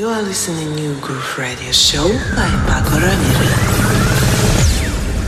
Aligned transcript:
You 0.00 0.08
are 0.08 0.22
listening 0.22 0.74
to 0.78 0.98
Groove 1.02 1.36
Radio 1.36 1.72
Show 1.72 2.08
by 2.08 2.48
Pako 2.64 2.96
Ramirez. 3.02 4.70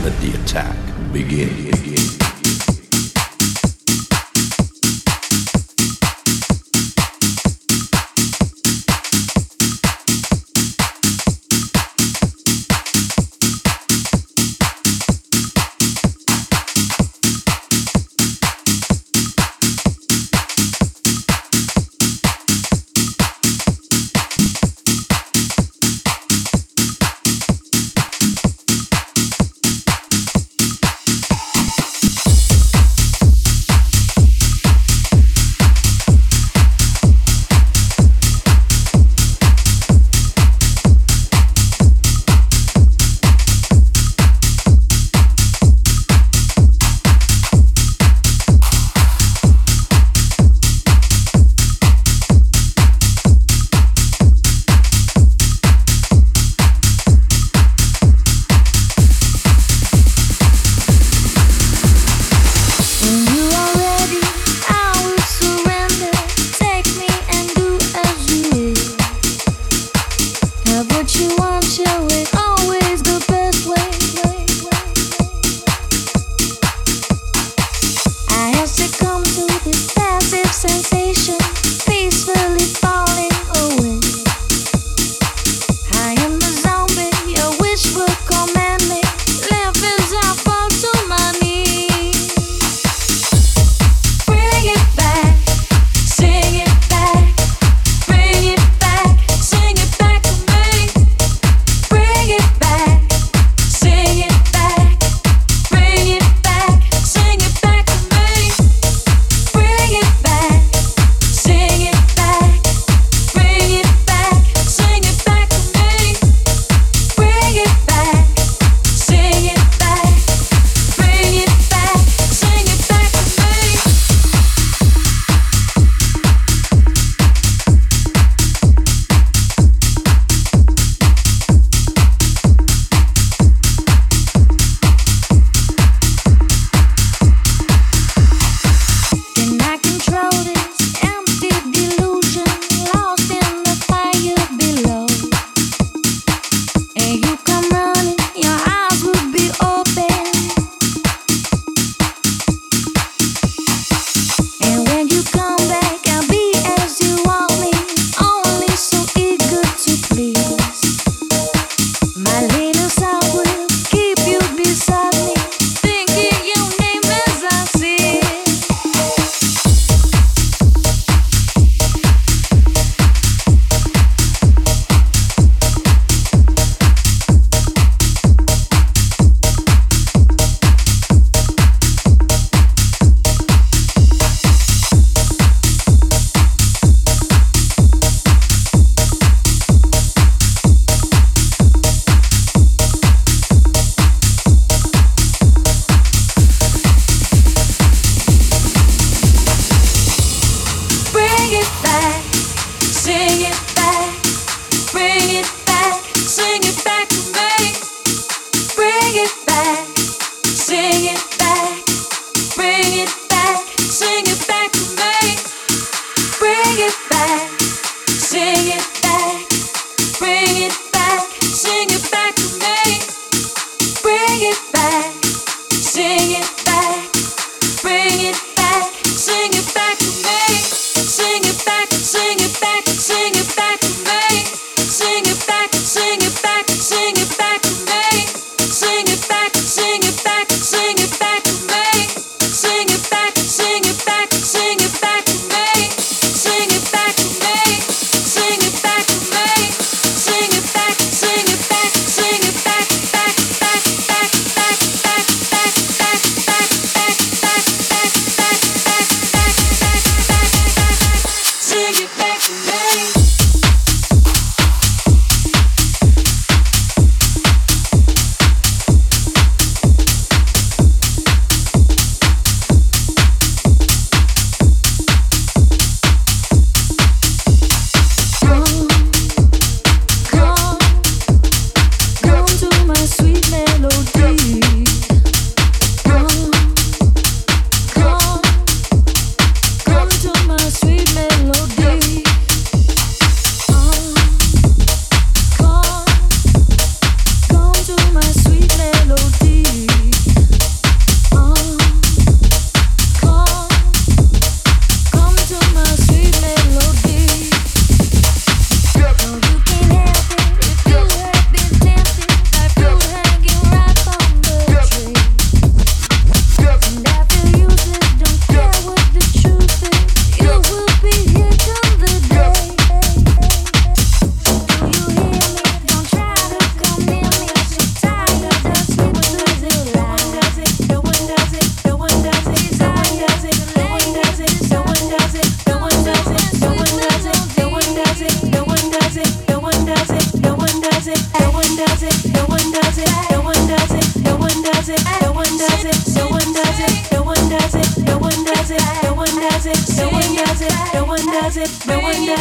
Let 0.03 0.19
the 0.19 0.33
attack 0.41 0.75
begin. 1.13 1.82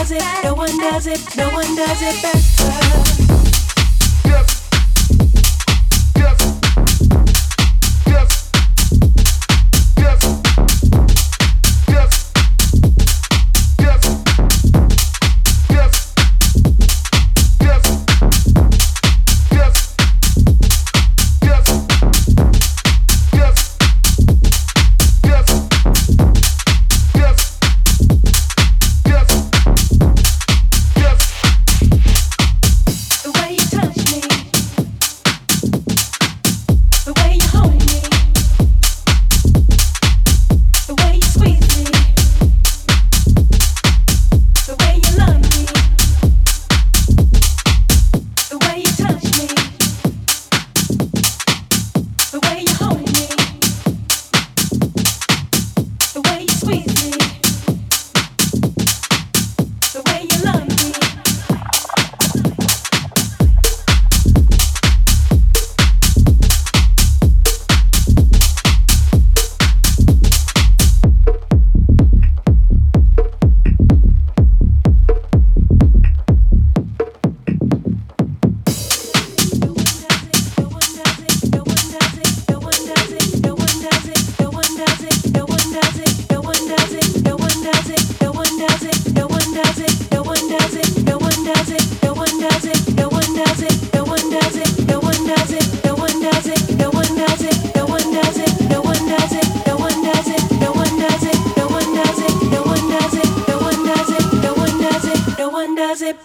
does 0.03 0.11
it, 0.11 0.25
no 0.43 0.55
one 0.55 0.77
does 0.79 1.07
it, 1.07 1.37
no 1.37 1.49
one 1.51 1.77
does 1.77 2.03
it 2.03 2.23
better. 2.23 3.32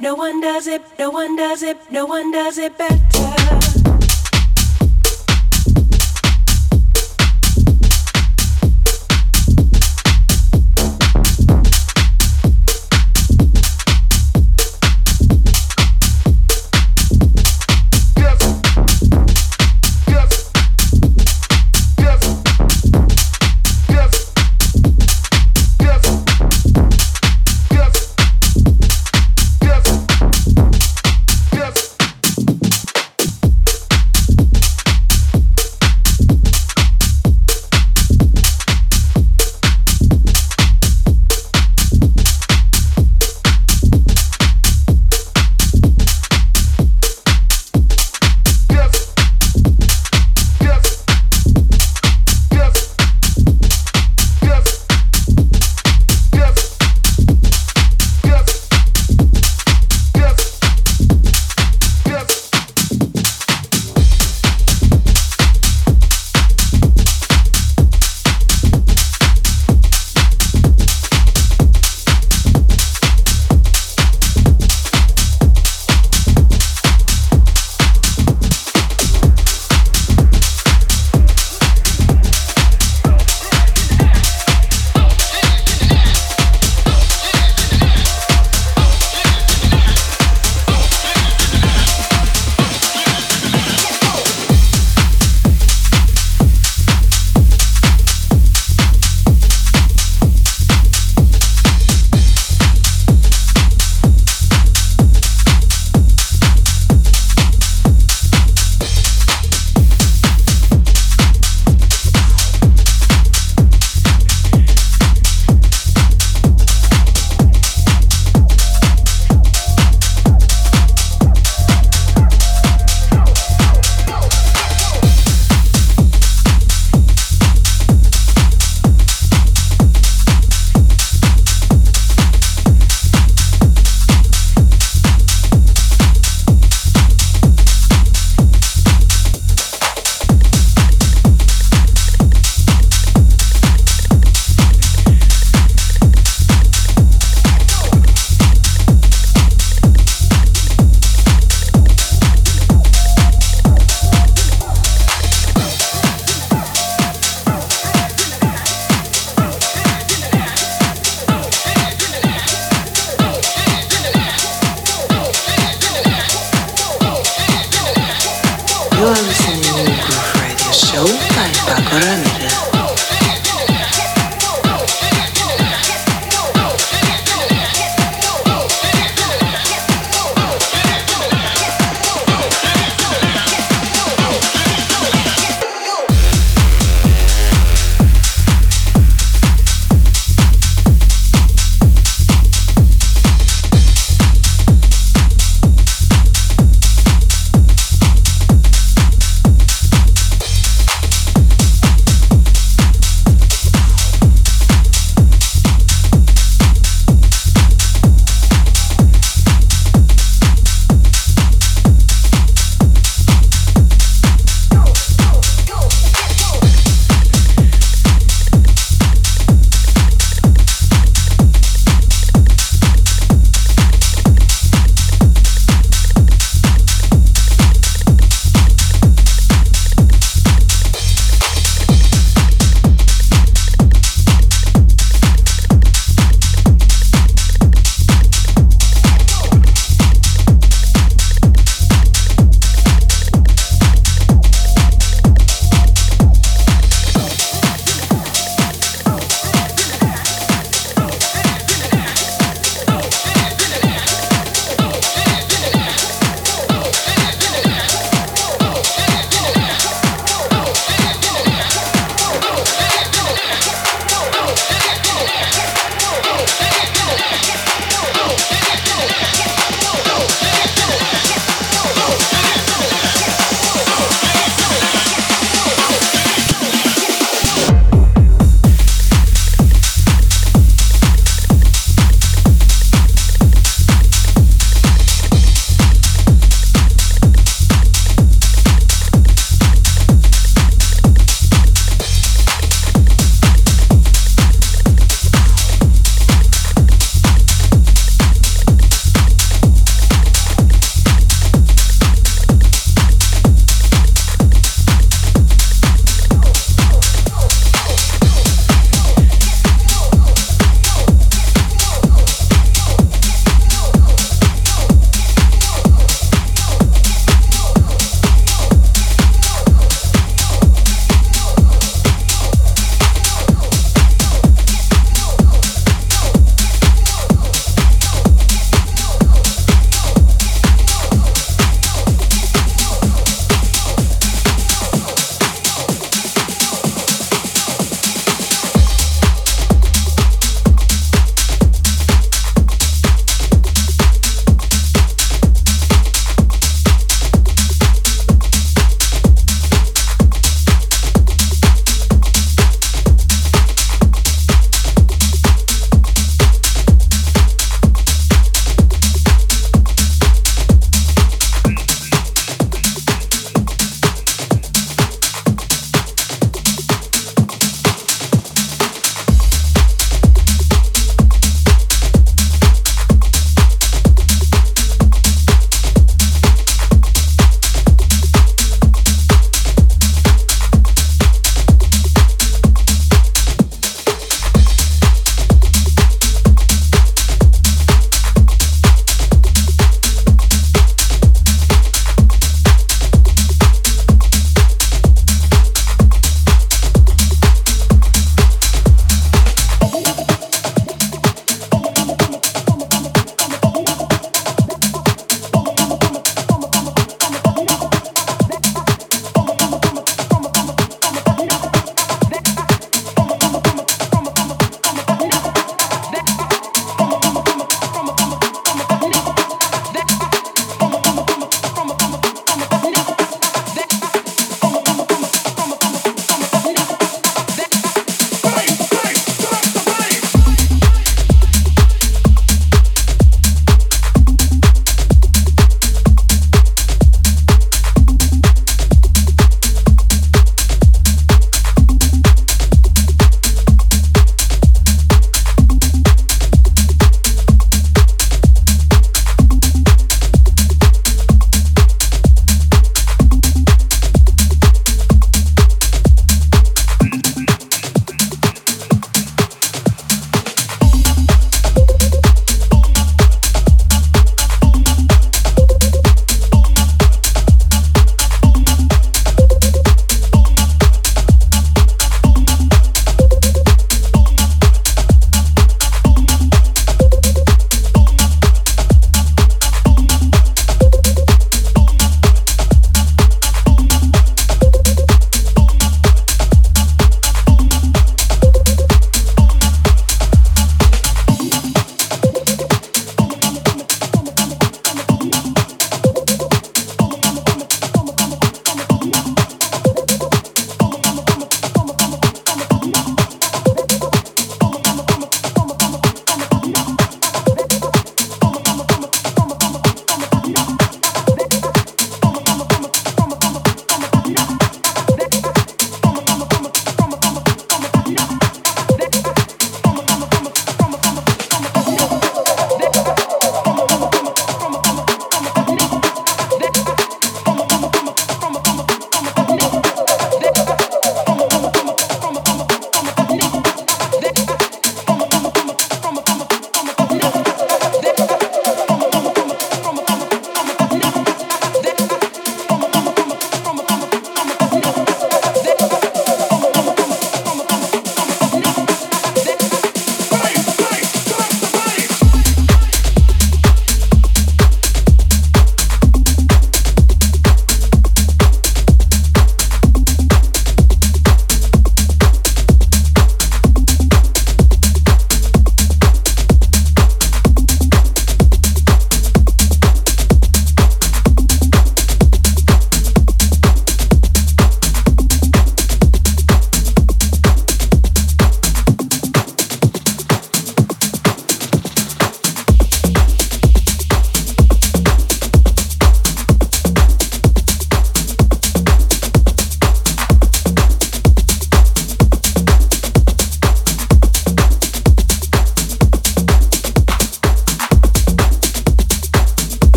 no 0.00 0.14
one 0.14 0.40
does 0.40 0.66
it, 0.66 0.82
no 0.98 1.10
one 1.10 1.36
does 1.36 1.62
it 1.62 1.76
no 1.90 2.06
one 2.06 2.32
does 2.32 2.58
it 2.58 2.76
better. 2.76 4.01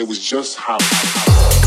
it 0.00 0.08
was 0.08 0.18
just 0.18 0.56
how. 0.56 0.78
how, 0.80 0.80
how. 0.80 1.59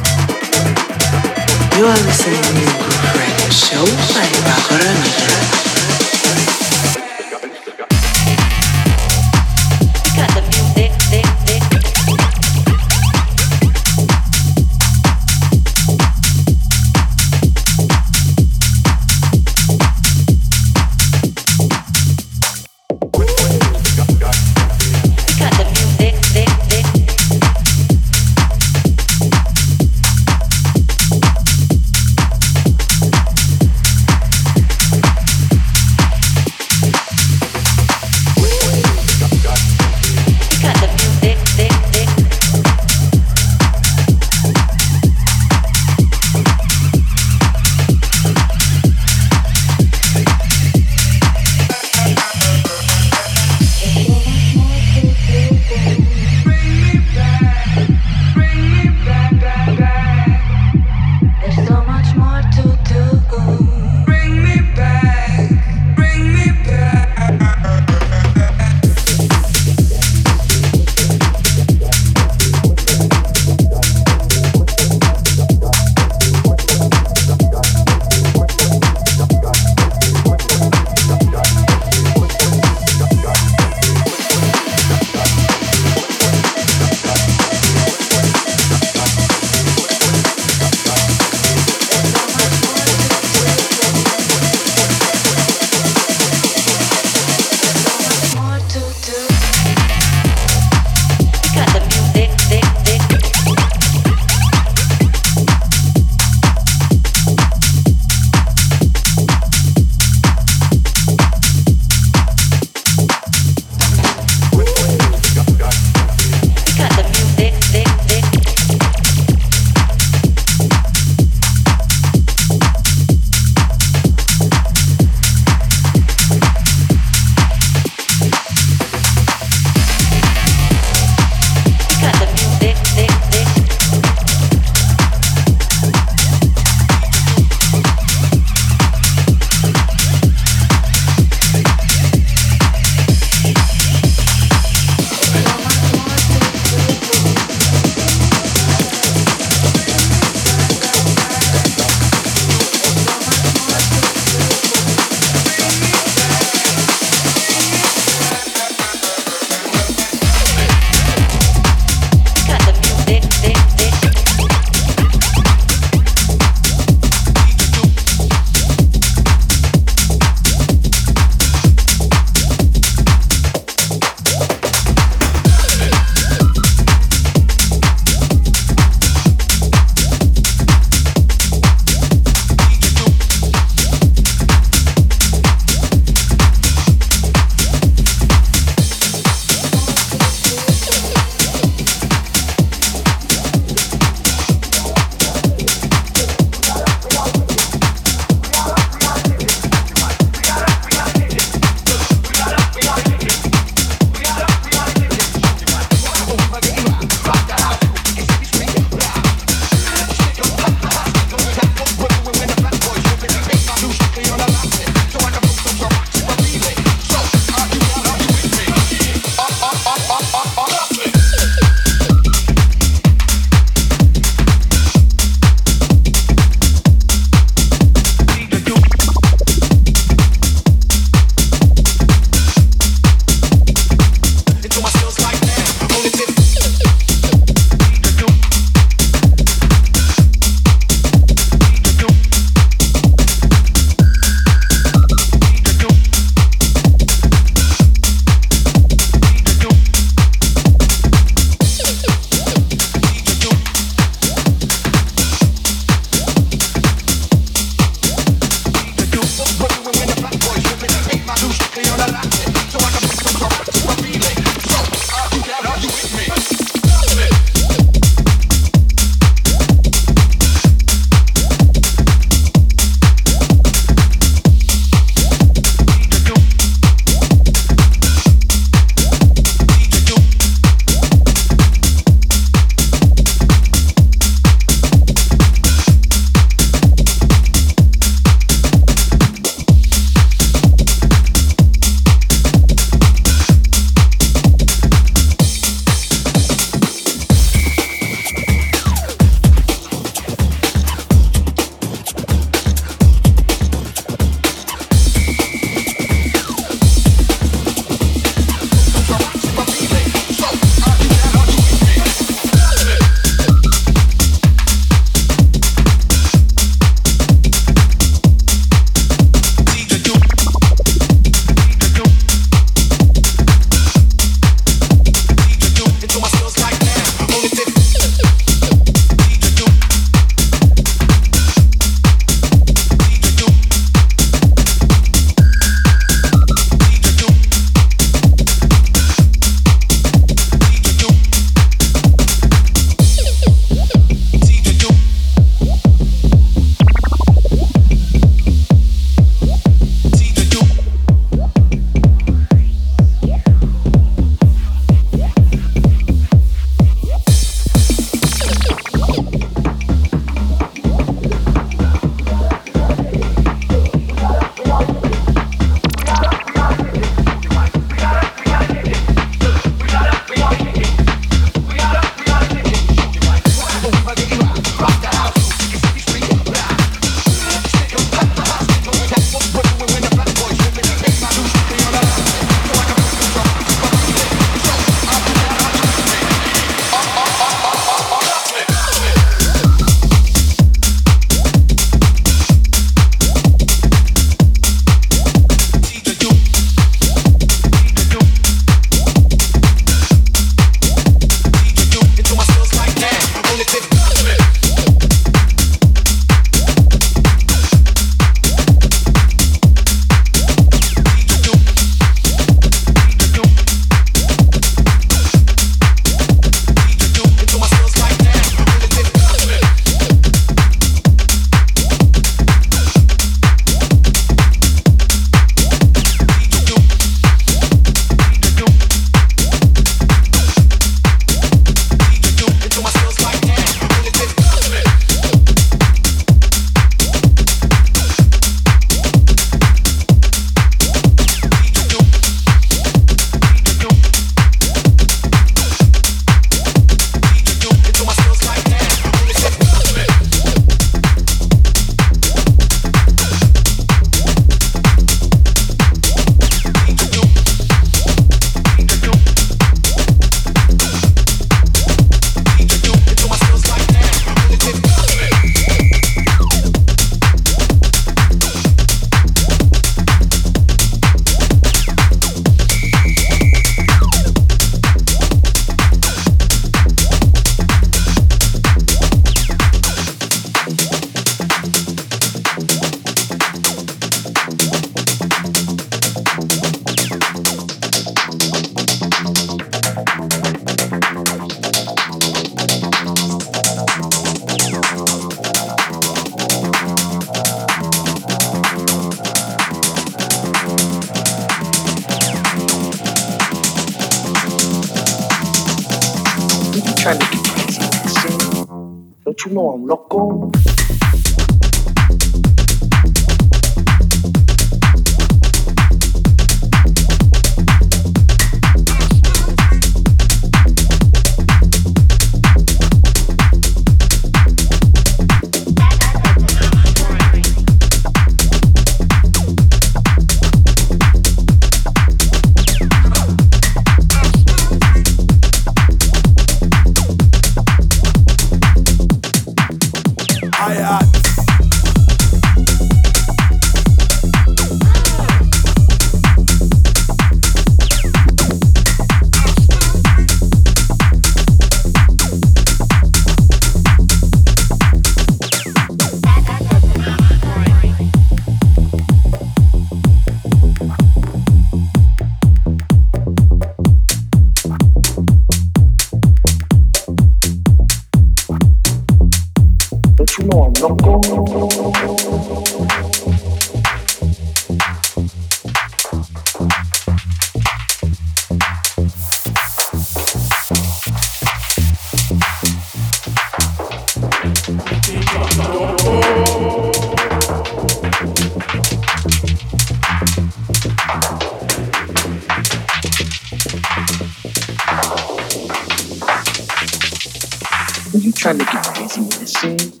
trying 598.46 598.58
to 598.58 598.64
get 598.64 598.86
crazy 598.94 599.20
with 599.22 599.40
this 599.40 599.52
scene. 599.54 600.00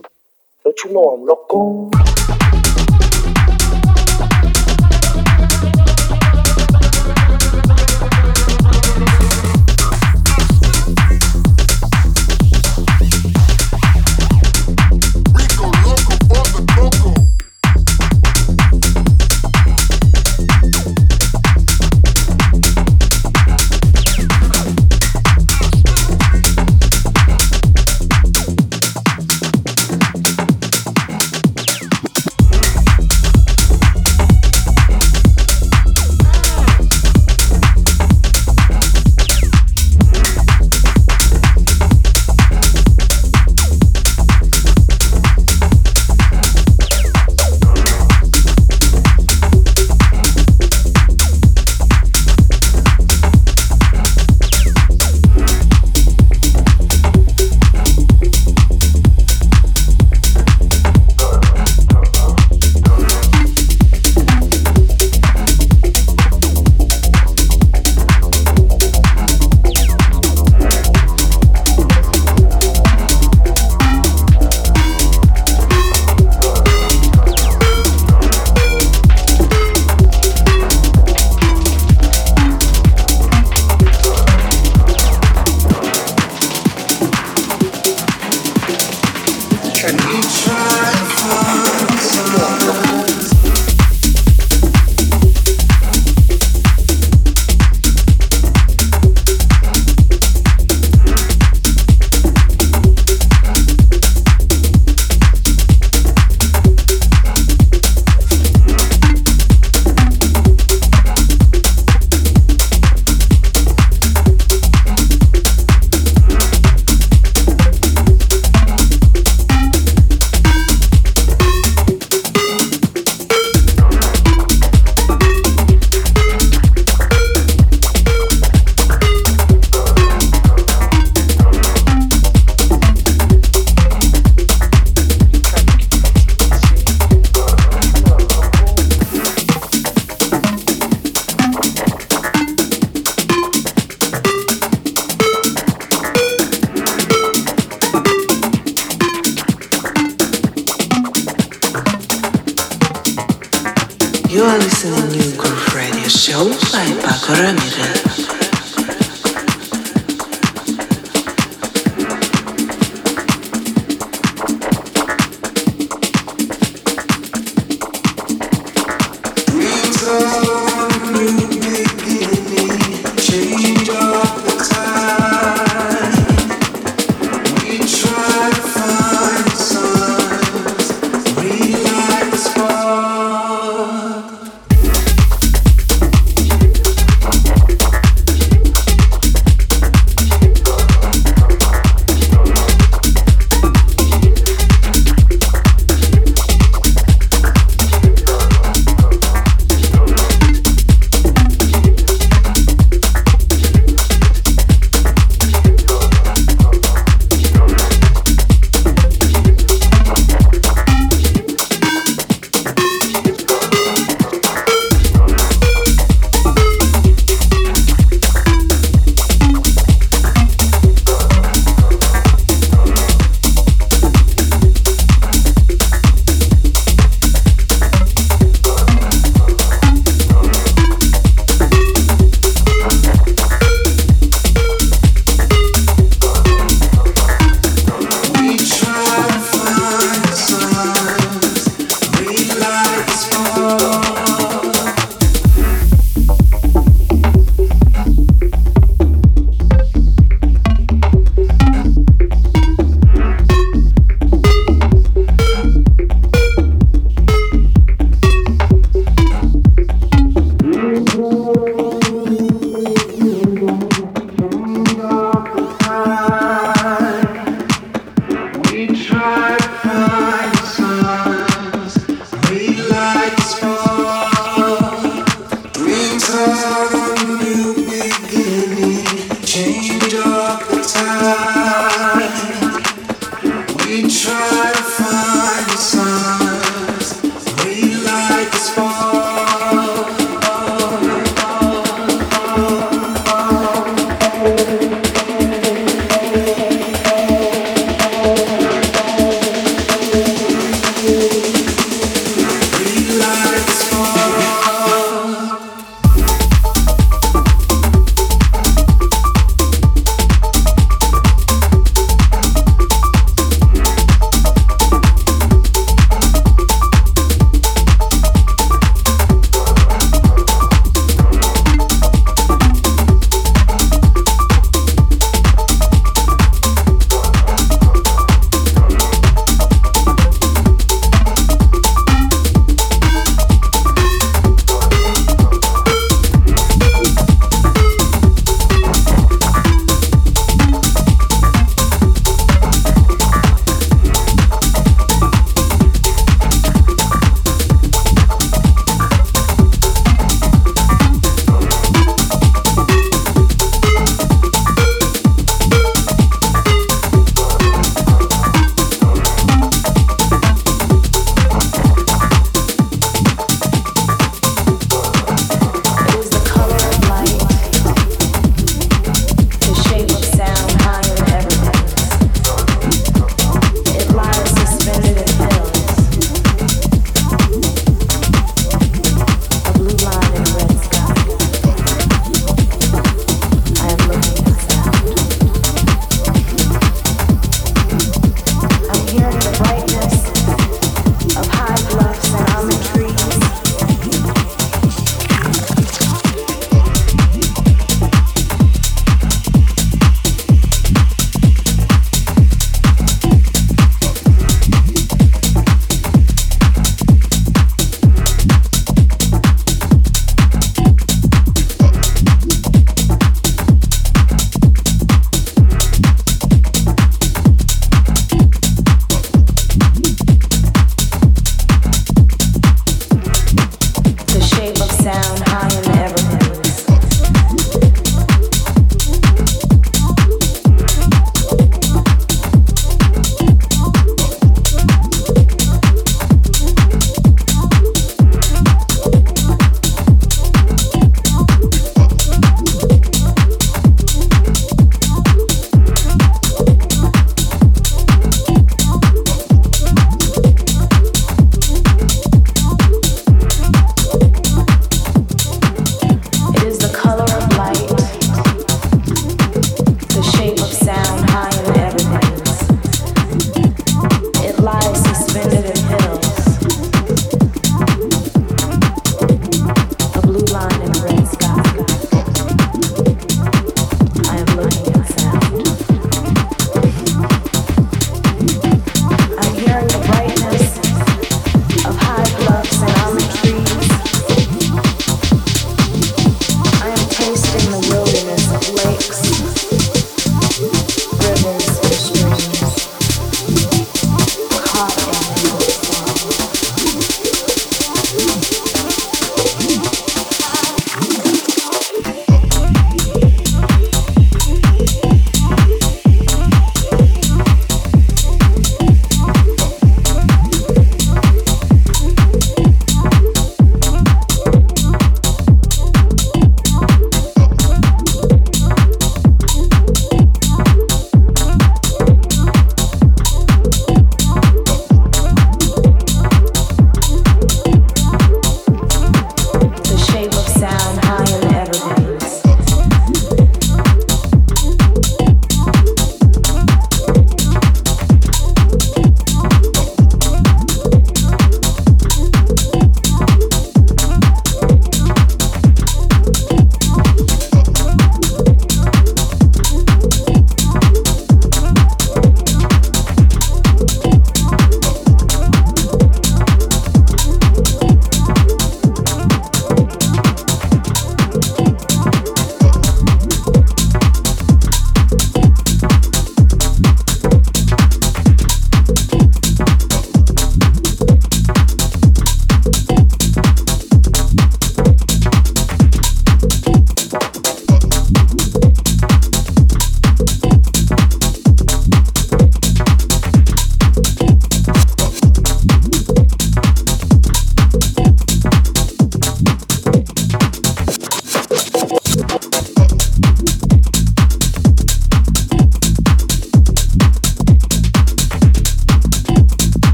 Don't 0.62 0.84
you 0.84 0.92
know 0.92 1.02
I'm 1.02 1.26
loco? 1.26 2.15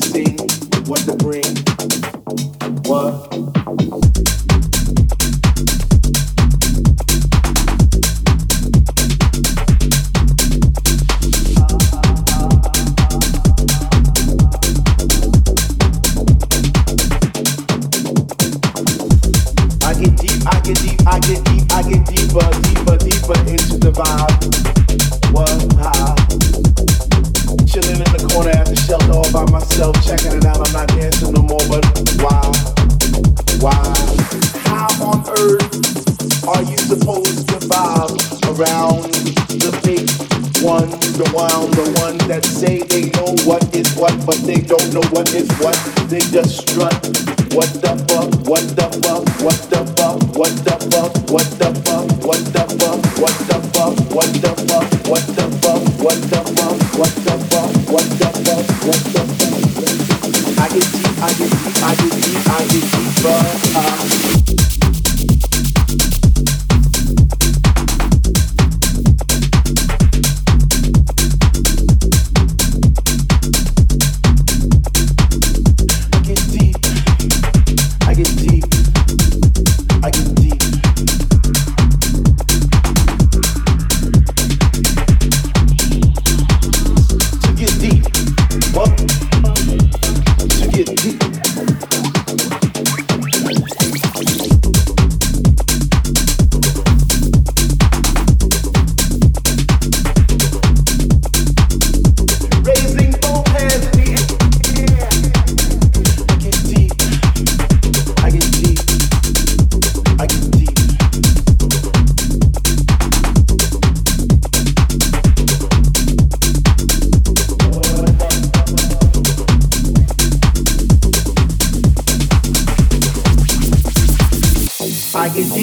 thing, 0.00 0.38
what 0.86 1.00
the 1.06 1.16
brain. 1.16 1.41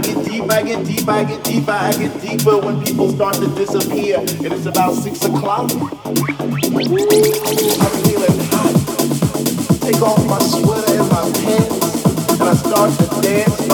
I 0.00 0.02
get 0.02 0.24
deep, 0.24 0.50
I 0.50 0.62
get 0.62 0.86
deep, 0.86 1.06
I 1.06 1.24
get 1.24 1.44
deeper, 1.44 1.72
I 1.72 1.92
get 1.92 2.22
deeper 2.22 2.56
when 2.56 2.82
people 2.82 3.10
start 3.10 3.34
to 3.34 3.46
disappear, 3.48 4.16
and 4.18 4.46
it's 4.46 4.64
about 4.64 4.94
six 4.94 5.22
o'clock. 5.26 5.70
I'm 5.70 5.78
feeling 8.00 8.38
hot 8.48 8.72
take 9.82 10.00
off 10.00 10.24
my 10.24 10.38
sweater 10.38 11.00
and 11.00 11.10
my 11.10 11.30
pants, 11.44 12.40
and 12.40 12.48
I 12.48 12.54
start 12.54 12.98
to 12.98 13.20
dance, 13.20 13.68